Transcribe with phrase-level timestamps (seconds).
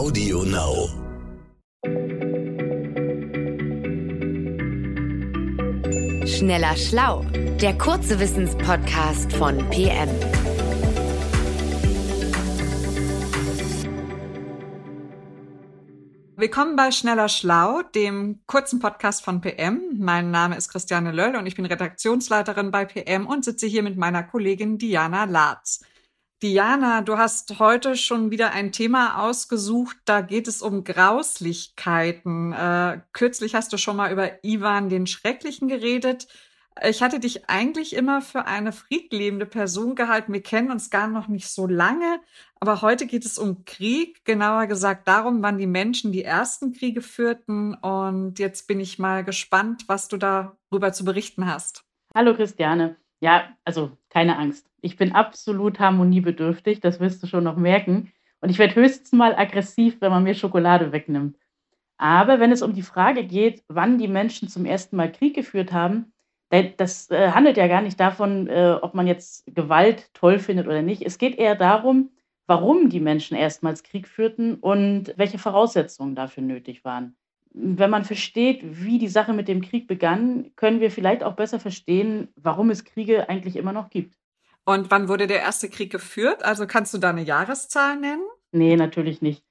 [0.00, 0.88] Audio Now.
[6.26, 7.26] Schneller Schlau,
[7.60, 10.08] der kurze Wissenspodcast von PM.
[16.36, 19.82] Willkommen bei Schneller Schlau, dem kurzen Podcast von PM.
[19.98, 23.98] Mein Name ist Christiane Löll und ich bin Redaktionsleiterin bei PM und sitze hier mit
[23.98, 25.82] meiner Kollegin Diana Latz.
[26.42, 32.54] Diana, du hast heute schon wieder ein Thema ausgesucht, da geht es um Grauslichkeiten.
[32.54, 36.28] Äh, kürzlich hast du schon mal über Ivan den Schrecklichen geredet.
[36.82, 40.32] Ich hatte dich eigentlich immer für eine friedlebende Person gehalten.
[40.32, 42.20] Wir kennen uns gar noch nicht so lange,
[42.58, 47.02] aber heute geht es um Krieg, genauer gesagt darum, wann die Menschen die ersten Kriege
[47.02, 47.74] führten.
[47.74, 51.84] Und jetzt bin ich mal gespannt, was du darüber zu berichten hast.
[52.14, 52.96] Hallo Christiane.
[53.20, 54.66] Ja, also keine Angst.
[54.80, 58.12] Ich bin absolut harmoniebedürftig, das wirst du schon noch merken.
[58.40, 61.36] Und ich werde höchstens mal aggressiv, wenn man mir Schokolade wegnimmt.
[61.98, 65.72] Aber wenn es um die Frage geht, wann die Menschen zum ersten Mal Krieg geführt
[65.72, 66.12] haben,
[66.78, 70.82] das äh, handelt ja gar nicht davon, äh, ob man jetzt Gewalt toll findet oder
[70.82, 71.02] nicht.
[71.02, 72.10] Es geht eher darum,
[72.46, 77.16] warum die Menschen erstmals Krieg führten und welche Voraussetzungen dafür nötig waren.
[77.52, 81.58] Wenn man versteht, wie die Sache mit dem Krieg begann, können wir vielleicht auch besser
[81.58, 84.16] verstehen, warum es Kriege eigentlich immer noch gibt.
[84.64, 86.44] Und wann wurde der erste Krieg geführt?
[86.44, 88.22] Also kannst du da eine Jahreszahl nennen?
[88.52, 89.44] Nee, natürlich nicht.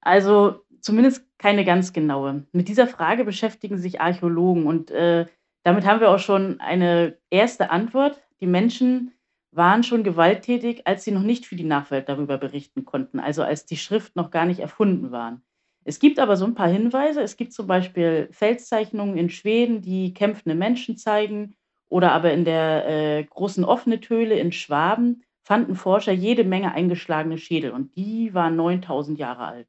[0.00, 2.46] Also zumindest keine ganz genaue.
[2.52, 5.26] Mit dieser Frage beschäftigen sich Archäologen und äh,
[5.64, 8.20] damit haben wir auch schon eine erste Antwort.
[8.40, 9.12] Die Menschen
[9.50, 13.64] waren schon gewalttätig, als sie noch nicht für die Nachwelt darüber berichten konnten, also als
[13.66, 15.42] die Schrift noch gar nicht erfunden waren.
[15.84, 17.20] Es gibt aber so ein paar Hinweise.
[17.20, 21.54] Es gibt zum Beispiel Felszeichnungen in Schweden, die kämpfende Menschen zeigen.
[21.88, 27.38] Oder aber in der äh, großen offene Höhle in Schwaben fanden Forscher jede Menge eingeschlagene
[27.38, 27.70] Schädel.
[27.70, 29.68] Und die waren 9000 Jahre alt.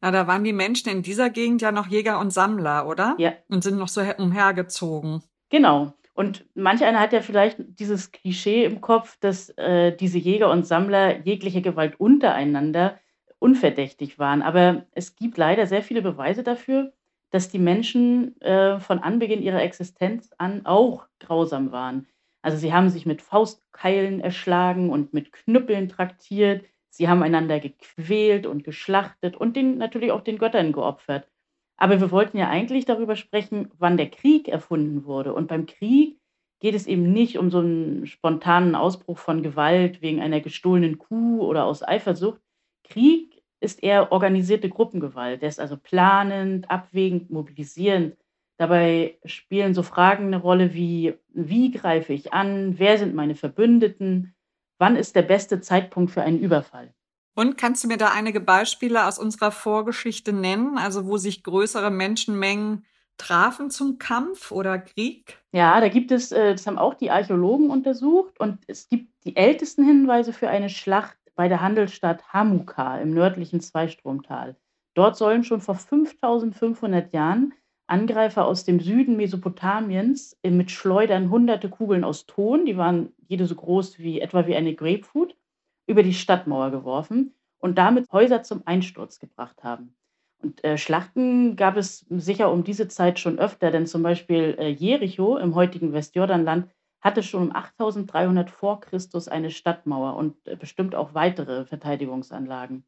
[0.00, 3.16] Na, da waren die Menschen in dieser Gegend ja noch Jäger und Sammler, oder?
[3.18, 3.32] Ja.
[3.48, 5.22] Und sind noch so umhergezogen.
[5.50, 5.92] Genau.
[6.14, 10.66] Und manch einer hat ja vielleicht dieses Klischee im Kopf, dass äh, diese Jäger und
[10.66, 12.98] Sammler jegliche Gewalt untereinander
[13.38, 14.42] unverdächtig waren.
[14.42, 16.92] Aber es gibt leider sehr viele Beweise dafür,
[17.30, 22.06] dass die Menschen äh, von Anbeginn ihrer Existenz an auch grausam waren.
[22.42, 26.64] Also sie haben sich mit Faustkeilen erschlagen und mit Knüppeln traktiert.
[26.88, 31.28] Sie haben einander gequält und geschlachtet und den, natürlich auch den Göttern geopfert.
[31.76, 35.34] Aber wir wollten ja eigentlich darüber sprechen, wann der Krieg erfunden wurde.
[35.34, 36.18] Und beim Krieg
[36.60, 41.40] geht es eben nicht um so einen spontanen Ausbruch von Gewalt wegen einer gestohlenen Kuh
[41.42, 42.40] oder aus Eifersucht.
[42.88, 45.42] Krieg ist eher organisierte Gruppengewalt.
[45.42, 48.16] Der ist also planend, abwägend, mobilisierend.
[48.56, 52.78] Dabei spielen so Fragen eine Rolle wie, wie greife ich an?
[52.78, 54.34] Wer sind meine Verbündeten?
[54.78, 56.92] Wann ist der beste Zeitpunkt für einen Überfall?
[57.34, 61.90] Und kannst du mir da einige Beispiele aus unserer Vorgeschichte nennen, also wo sich größere
[61.90, 62.84] Menschenmengen
[63.16, 65.38] trafen zum Kampf oder Krieg?
[65.52, 69.36] Ja, da gibt es, äh, das haben auch die Archäologen untersucht und es gibt die
[69.36, 74.56] ältesten Hinweise für eine Schlacht bei der Handelsstadt Hamuka im nördlichen Zweistromtal.
[74.94, 77.54] Dort sollen schon vor 5500 Jahren
[77.86, 83.54] Angreifer aus dem Süden Mesopotamiens mit Schleudern hunderte Kugeln aus Ton, die waren jede so
[83.54, 85.36] groß wie etwa wie eine Grapefruit,
[85.86, 89.94] über die Stadtmauer geworfen und damit Häuser zum Einsturz gebracht haben.
[90.42, 94.70] Und äh, Schlachten gab es sicher um diese Zeit schon öfter, denn zum Beispiel äh,
[94.70, 96.68] Jericho im heutigen Westjordanland
[97.00, 102.84] hatte schon um 8300 vor Christus eine Stadtmauer und äh, bestimmt auch weitere Verteidigungsanlagen.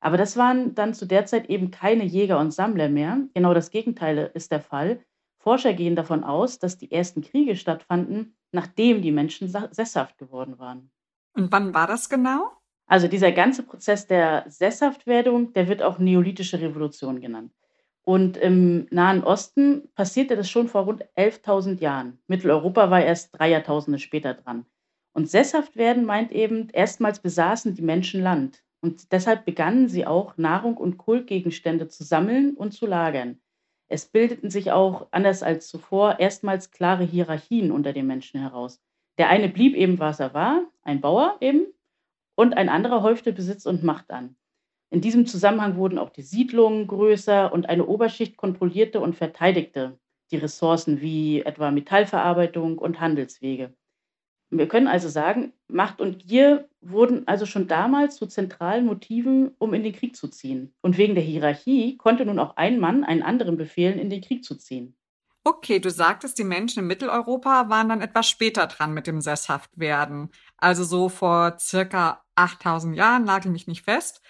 [0.00, 3.18] Aber das waren dann zu der Zeit eben keine Jäger und Sammler mehr.
[3.34, 5.04] Genau das Gegenteil ist der Fall.
[5.38, 10.90] Forscher gehen davon aus, dass die ersten Kriege stattfanden, nachdem die Menschen sesshaft geworden waren.
[11.34, 12.52] Und wann war das genau?
[12.86, 17.52] Also dieser ganze Prozess der Sesshaftwerdung, der wird auch Neolithische Revolution genannt.
[18.08, 22.18] Und im Nahen Osten passierte das schon vor rund 11.000 Jahren.
[22.26, 24.64] Mitteleuropa war erst drei Jahrtausende später dran.
[25.12, 28.64] Und sesshaft werden meint eben, erstmals besaßen die Menschen Land.
[28.80, 33.42] Und deshalb begannen sie auch, Nahrung und Kultgegenstände zu sammeln und zu lagern.
[33.88, 38.80] Es bildeten sich auch, anders als zuvor, erstmals klare Hierarchien unter den Menschen heraus.
[39.18, 41.66] Der eine blieb eben, was er war, ein Bauer eben,
[42.36, 44.37] und ein anderer häufte Besitz und Macht an.
[44.90, 49.98] In diesem Zusammenhang wurden auch die Siedlungen größer und eine Oberschicht kontrollierte und verteidigte
[50.30, 53.74] die Ressourcen wie etwa Metallverarbeitung und Handelswege.
[54.50, 59.74] Wir können also sagen, Macht und Gier wurden also schon damals zu zentralen Motiven, um
[59.74, 60.74] in den Krieg zu ziehen.
[60.80, 64.44] Und wegen der Hierarchie konnte nun auch ein Mann einen anderen befehlen, in den Krieg
[64.44, 64.96] zu ziehen.
[65.44, 70.30] Okay, du sagtest, die Menschen in Mitteleuropa waren dann etwas später dran mit dem Sesshaftwerden.
[70.56, 74.22] Also so vor circa 8000 Jahren, nagel mich nicht fest.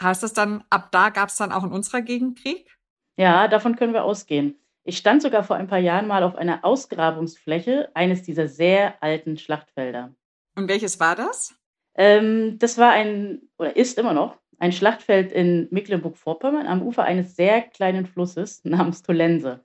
[0.00, 2.78] Heißt das dann, ab da gab es dann auch in unserer Gegend Krieg?
[3.16, 4.56] Ja, davon können wir ausgehen.
[4.84, 9.36] Ich stand sogar vor ein paar Jahren mal auf einer Ausgrabungsfläche eines dieser sehr alten
[9.36, 10.14] Schlachtfelder.
[10.54, 11.54] Und welches war das?
[11.94, 17.36] Ähm, das war ein, oder ist immer noch, ein Schlachtfeld in Mecklenburg-Vorpommern am Ufer eines
[17.36, 19.64] sehr kleinen Flusses namens Tolense.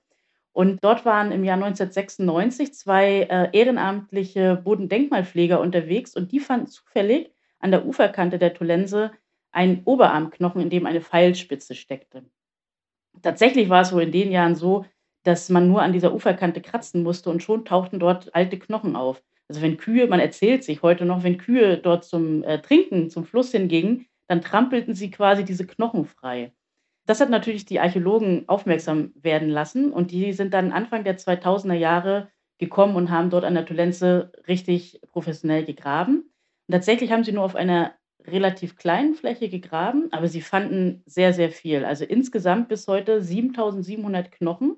[0.52, 7.32] Und dort waren im Jahr 1996 zwei äh, ehrenamtliche Bodendenkmalpfleger unterwegs und die fanden zufällig
[7.58, 9.10] an der Uferkante der Tolense
[9.54, 12.24] einen Oberarmknochen, in dem eine Pfeilspitze steckte.
[13.22, 14.84] Tatsächlich war es wohl in den Jahren so,
[15.22, 19.22] dass man nur an dieser Uferkante kratzen musste und schon tauchten dort alte Knochen auf.
[19.48, 23.24] Also wenn Kühe, man erzählt sich heute noch, wenn Kühe dort zum äh, Trinken, zum
[23.24, 26.52] Fluss hingingen, dann trampelten sie quasi diese Knochen frei.
[27.06, 31.74] Das hat natürlich die Archäologen aufmerksam werden lassen und die sind dann Anfang der 2000er
[31.74, 36.30] Jahre gekommen und haben dort an der Tolenze richtig professionell gegraben.
[36.66, 37.94] Und tatsächlich haben sie nur auf einer
[38.26, 41.84] relativ kleinen Fläche gegraben, aber sie fanden sehr, sehr viel.
[41.84, 44.76] Also insgesamt bis heute 7700 Knochen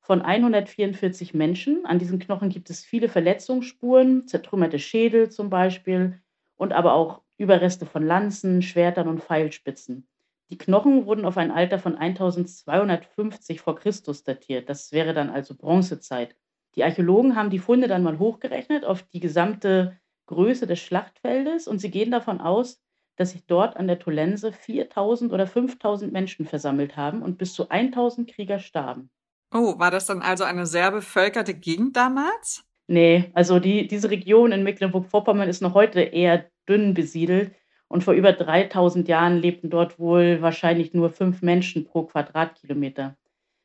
[0.00, 1.84] von 144 Menschen.
[1.84, 6.20] An diesen Knochen gibt es viele Verletzungsspuren, zertrümmerte Schädel zum Beispiel
[6.56, 10.08] und aber auch Überreste von Lanzen, Schwertern und Pfeilspitzen.
[10.50, 14.70] Die Knochen wurden auf ein Alter von 1250 vor Christus datiert.
[14.70, 16.34] Das wäre dann also Bronzezeit.
[16.74, 19.98] Die Archäologen haben die Funde dann mal hochgerechnet auf die gesamte
[20.28, 22.80] Größe des Schlachtfeldes und sie gehen davon aus,
[23.16, 27.68] dass sich dort an der Tolense 4000 oder 5000 Menschen versammelt haben und bis zu
[27.68, 29.10] 1000 Krieger starben.
[29.52, 32.64] Oh, war das dann also eine sehr bevölkerte Gegend damals?
[32.86, 37.52] Nee, also die, diese Region in Mecklenburg-Vorpommern ist noch heute eher dünn besiedelt
[37.88, 43.16] und vor über 3000 Jahren lebten dort wohl wahrscheinlich nur fünf Menschen pro Quadratkilometer.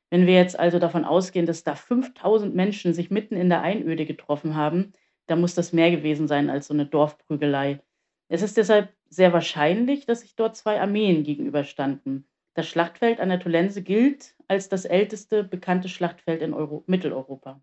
[0.10, 4.06] Wenn wir jetzt also davon ausgehen, dass da 5000 Menschen sich mitten in der Einöde
[4.06, 4.94] getroffen haben,
[5.28, 7.82] da muss das mehr gewesen sein als so eine Dorfprügelei.
[8.28, 12.28] Es ist deshalb sehr wahrscheinlich, dass sich dort zwei Armeen gegenüberstanden.
[12.56, 17.62] Das Schlachtfeld an der Tolense gilt als das älteste bekannte Schlachtfeld in Euro Mitteleuropa.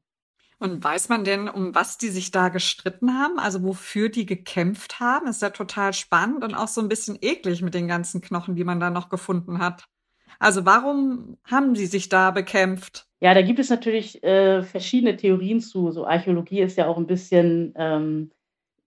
[0.58, 3.38] Und weiß man denn, um was die sich da gestritten haben?
[3.38, 5.26] Also wofür die gekämpft haben?
[5.26, 8.64] Ist ja total spannend und auch so ein bisschen eklig mit den ganzen Knochen, die
[8.64, 9.88] man da noch gefunden hat.
[10.38, 13.06] Also warum haben die sich da bekämpft?
[13.20, 15.90] Ja, da gibt es natürlich äh, verschiedene Theorien zu.
[15.92, 18.30] So Archäologie ist ja auch ein bisschen ähm,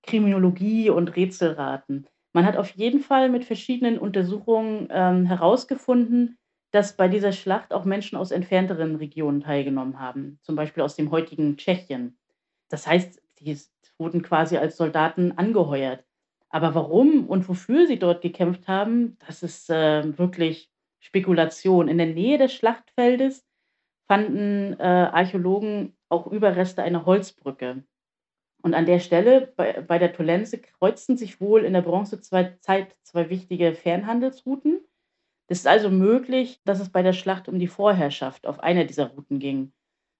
[0.01, 2.07] Kriminologie und Rätselraten.
[2.33, 6.37] Man hat auf jeden Fall mit verschiedenen Untersuchungen ähm, herausgefunden,
[6.71, 11.11] dass bei dieser Schlacht auch Menschen aus entfernteren Regionen teilgenommen haben, zum Beispiel aus dem
[11.11, 12.17] heutigen Tschechien.
[12.69, 13.55] Das heißt, die
[13.99, 16.03] wurden quasi als Soldaten angeheuert.
[16.49, 20.72] Aber warum und wofür sie dort gekämpft haben, das ist äh, wirklich
[21.03, 21.89] Spekulation.
[21.89, 23.45] In der Nähe des Schlachtfeldes
[24.07, 27.83] fanden äh, Archäologen auch Überreste einer Holzbrücke.
[28.61, 33.29] Und an der Stelle bei, bei der Tolense kreuzten sich wohl in der Bronzezeit zwei
[33.29, 34.79] wichtige Fernhandelsrouten.
[35.47, 39.07] Es ist also möglich, dass es bei der Schlacht um die Vorherrschaft auf einer dieser
[39.07, 39.73] Routen ging.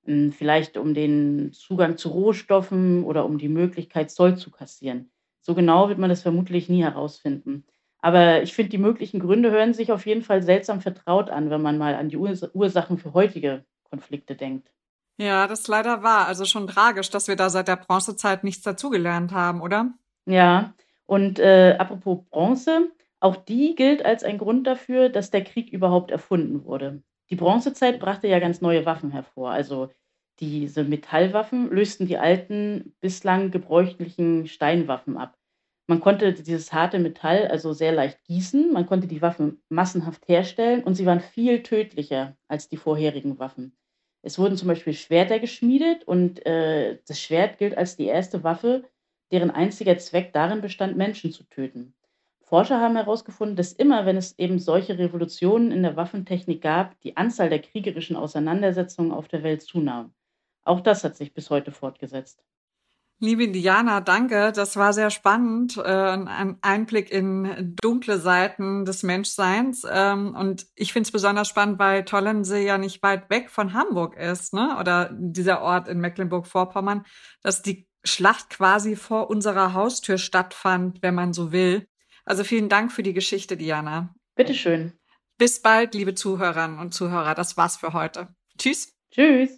[0.05, 5.11] Hm, vielleicht um den Zugang zu Rohstoffen oder um die Möglichkeit, Zoll zu kassieren.
[5.39, 7.63] So genau wird man das vermutlich nie herausfinden.
[8.03, 11.61] Aber ich finde, die möglichen Gründe hören sich auf jeden Fall seltsam vertraut an, wenn
[11.61, 14.69] man mal an die Ursachen für heutige Konflikte denkt.
[15.17, 16.27] Ja, das ist leider wahr.
[16.27, 19.93] Also schon tragisch, dass wir da seit der Bronzezeit nichts dazugelernt haben, oder?
[20.25, 20.73] Ja,
[21.05, 22.91] und äh, apropos Bronze,
[23.21, 27.01] auch die gilt als ein Grund dafür, dass der Krieg überhaupt erfunden wurde.
[27.29, 29.51] Die Bronzezeit brachte ja ganz neue Waffen hervor.
[29.51, 29.89] Also
[30.41, 35.37] diese Metallwaffen lösten die alten, bislang gebräuchlichen Steinwaffen ab.
[35.87, 40.83] Man konnte dieses harte Metall also sehr leicht gießen, man konnte die Waffen massenhaft herstellen
[40.83, 43.77] und sie waren viel tödlicher als die vorherigen Waffen.
[44.21, 48.89] Es wurden zum Beispiel Schwerter geschmiedet und äh, das Schwert gilt als die erste Waffe,
[49.31, 51.93] deren einziger Zweck darin bestand, Menschen zu töten.
[52.41, 57.17] Forscher haben herausgefunden, dass immer, wenn es eben solche Revolutionen in der Waffentechnik gab, die
[57.17, 60.13] Anzahl der kriegerischen Auseinandersetzungen auf der Welt zunahm.
[60.63, 62.43] Auch das hat sich bis heute fortgesetzt.
[63.23, 64.51] Liebe Diana, danke.
[64.51, 65.77] Das war sehr spannend.
[65.77, 69.87] Äh, ein Einblick in dunkle Seiten des Menschseins.
[69.89, 74.17] Ähm, und ich finde es besonders spannend, weil Tollensee ja nicht weit weg von Hamburg
[74.17, 74.75] ist, ne?
[74.77, 77.05] Oder dieser Ort in Mecklenburg-Vorpommern,
[77.41, 81.87] dass die Schlacht quasi vor unserer Haustür stattfand, wenn man so will.
[82.25, 84.13] Also vielen Dank für die Geschichte, Diana.
[84.35, 84.99] Bitteschön.
[85.37, 87.35] Bis bald, liebe Zuhörerinnen und Zuhörer.
[87.35, 88.35] Das war's für heute.
[88.57, 88.93] Tschüss.
[89.11, 89.57] Tschüss.